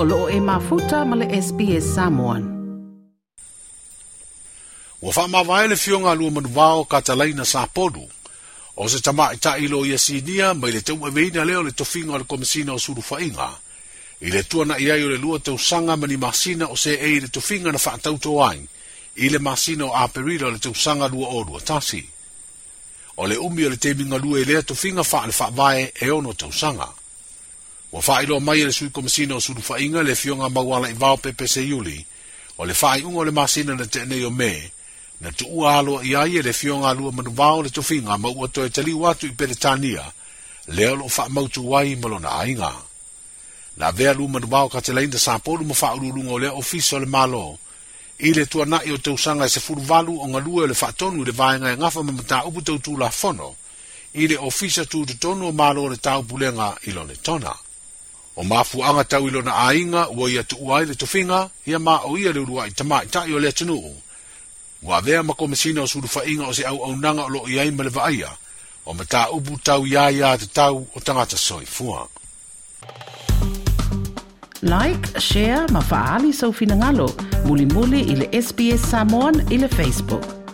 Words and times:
o 0.00 0.30
e 0.30 0.38
mafuta 0.40 1.02
ma 1.02 1.18
le 1.18 1.26
SPS 1.42 1.86
Samoan. 1.98 2.44
Ua 5.02 5.10
wha 5.16 5.24
ma 5.32 5.42
vaele 5.42 5.74
fio 5.76 5.98
ngā 5.98 6.12
lua 6.18 6.30
manu 6.30 6.48
wāo 6.54 6.86
ka 6.86 7.02
podu. 7.74 8.06
O 8.76 8.88
se 8.88 9.00
tama 9.02 9.34
i 9.34 9.38
ta 9.38 9.58
ilo 9.58 9.84
i 9.84 9.94
asinia, 9.94 10.54
mai 10.54 10.70
le 10.70 10.80
teu 10.82 10.98
e 11.04 11.30
na 11.34 11.44
leo 11.44 11.62
le 11.62 11.72
tofinga 11.72 12.12
o 12.14 12.18
le 12.18 12.24
komisina 12.24 12.72
o 12.74 12.78
suru 12.78 13.02
whainga. 13.10 13.50
I 14.20 14.30
le 14.30 14.42
tuana 14.44 14.76
i 14.78 14.88
ai 14.90 15.02
o 15.02 15.08
le 15.08 15.18
lua 15.18 15.38
teu 15.40 15.58
sanga 15.58 15.96
mani 15.96 16.16
masina 16.16 16.68
o 16.70 16.76
se 16.76 16.90
ei 16.94 17.20
le 17.20 17.28
tofinga 17.28 17.72
na 17.72 17.78
whaatau 17.78 18.14
tō 18.18 18.48
ai. 18.48 18.68
I 19.16 19.28
le 19.30 19.38
masina 19.38 19.84
o 19.90 19.92
le 20.52 20.58
teu 20.60 20.74
sanga 20.74 21.08
lua 21.08 21.28
o 21.28 21.42
lua 21.42 21.58
tasi. 21.60 22.06
O 23.16 23.26
le 23.26 23.36
umi 23.36 23.64
o 23.66 23.68
le 23.68 23.76
teminga 23.76 24.16
lua 24.18 24.38
i 24.40 24.44
le 24.44 24.62
tofinga 24.62 25.02
wha 25.02 25.26
le 25.26 25.34
wha 25.38 25.50
vae 25.50 25.92
e 26.00 26.08
ono 26.10 26.32
teu 26.34 26.52
sanga. 26.52 26.86
Wa 27.92 28.00
fai 28.02 28.26
lo 28.26 28.38
mai 28.40 28.64
le 28.64 28.72
sui 28.72 28.90
komisina 28.90 29.34
o 29.34 29.38
suru 29.40 29.60
fainga 29.62 30.02
le 30.02 30.14
fionga 30.14 30.48
mawala 30.48 30.88
i 30.92 30.92
vau 30.92 31.16
pepe 31.16 31.46
se 31.48 31.60
yuli. 31.62 32.04
O 32.58 32.64
le 32.66 32.74
fai 32.74 33.02
ungo 33.02 33.22
le 33.24 33.30
masina 33.38 33.72
na 33.74 33.86
tene 33.92 34.16
yo 34.24 34.30
me. 34.40 34.52
Na 35.22 35.30
tu 35.38 35.44
ua 35.56 35.78
alo 35.80 36.02
i 36.04 36.14
aie 36.14 36.42
le 36.46 36.52
fionga 36.52 36.88
alua 36.92 37.10
manu 37.16 37.32
vau 37.40 37.58
le 37.64 37.70
tofinga 37.76 38.14
ma 38.22 38.28
ua 38.28 38.46
toe 38.54 38.68
tali 38.76 38.92
watu 38.92 39.26
i 39.26 39.32
peretania. 39.32 40.04
Le 40.74 40.84
alo 40.92 41.08
fa 41.08 41.24
mautu 41.34 41.60
wai 41.70 41.94
malo 42.02 42.18
na 42.18 42.28
ainga. 42.44 42.72
Na 43.80 43.90
vea 43.90 44.12
lu 44.18 44.28
manu 44.28 44.46
vau 44.54 44.68
ka 44.68 44.80
te 44.84 44.92
leinda 44.92 45.18
sa 45.26 45.38
polu 45.46 45.64
ma 45.64 45.74
fai 45.80 45.96
ululungo 45.96 46.36
le 46.42 46.48
ofiso 46.60 46.98
le 47.00 47.06
malo. 47.16 47.58
I 48.18 48.28
le 48.36 48.44
tua 48.52 48.64
nai 48.68 48.90
o 48.92 48.96
tau 49.04 49.16
sanga 49.16 49.48
se 49.48 49.60
furu 49.64 49.80
valu 49.90 50.12
o 50.22 50.28
ngalua 50.28 50.66
le 50.68 50.74
fai 50.74 50.92
tonu 50.92 51.24
le 51.24 51.32
vai 51.40 51.56
ngai 51.60 51.72
e 51.72 51.76
ngafa 51.80 52.00
ma 52.04 52.12
mta 52.12 52.38
upu 52.48 52.60
tau 52.66 52.76
tu 52.84 52.92
la 53.00 53.08
fono. 53.20 53.56
I 54.20 54.26
le 54.28 54.36
ofisa 54.36 54.84
tu 54.84 54.98
tu 55.08 55.14
tonu 55.22 55.46
o 55.48 55.52
malo 55.62 55.88
le 55.88 55.96
tau 55.96 56.20
bulenga 56.28 56.68
ilo 56.88 57.02
le 57.08 57.16
tona. 57.26 57.48
tona. 57.56 57.67
o 58.38 58.44
mafu 58.44 58.84
anga 58.84 59.04
tau 59.04 59.28
ilo 59.28 59.42
na 59.42 59.54
ainga 59.66 60.08
ua 60.08 60.30
ia 60.30 60.42
tu 60.44 60.56
uai 60.62 60.84
le 60.88 60.94
tofinga 61.00 61.40
ia 61.70 61.78
ma 61.86 61.94
o 62.04 62.12
ia 62.22 62.30
le 62.34 62.40
urua 62.44 62.62
i 62.70 62.70
tamai 62.78 63.04
tai 63.14 63.28
o 63.34 63.38
le 63.44 63.48
atunu 63.52 63.74
u. 63.74 63.92
Wa 64.88 64.96
vea 65.06 65.20
mako 65.28 65.44
mesina 65.50 65.78
o 65.82 65.86
suru 65.92 66.08
fainga 66.14 66.44
o 66.46 66.52
se 66.56 66.62
au 66.70 66.78
au 66.86 66.92
nanga 67.02 67.22
o 67.24 67.28
lo 67.34 67.40
iai 67.54 67.70
ma 67.76 67.82
le 67.86 67.90
vaaia 67.96 68.30
o 68.88 68.94
ma 68.98 69.04
ta 69.12 69.20
ubu 69.36 69.52
tau 69.68 69.80
ia 69.92 70.04
ia 70.18 70.28
te 70.40 70.46
tau 70.58 70.76
o 70.96 71.00
tangata 71.06 71.36
soi 71.48 71.66
fua. 71.76 72.00
Like, 74.72 75.04
share, 75.28 75.62
ma 75.74 75.80
faali 75.90 76.30
sau 76.40 76.50
finangalo. 76.60 77.06
Muli 77.46 77.64
muli 77.74 78.00
ili 78.12 78.26
SBS 78.44 78.82
Samoan 78.92 79.36
ili 79.54 79.68
Facebook. 79.78 80.47